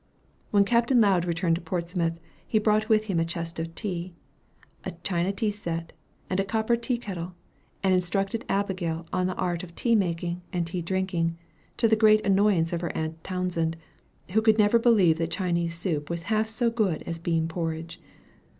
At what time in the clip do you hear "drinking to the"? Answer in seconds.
10.81-11.95